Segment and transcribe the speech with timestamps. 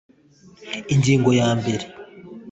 [0.93, 1.85] ingingo ya mbere